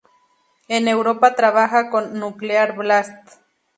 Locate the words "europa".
0.87-1.35